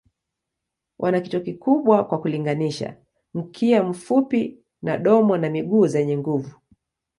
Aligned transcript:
Wana 0.99 1.21
kichwa 1.21 1.39
kikubwa 1.39 2.03
kwa 2.03 2.19
kulinganisha, 2.21 2.97
mkia 3.33 3.83
mfupi 3.83 4.57
na 4.81 4.97
domo 4.97 5.37
na 5.37 5.49
miguu 5.49 5.87
zenye 5.87 6.17
nguvu. 6.17 6.51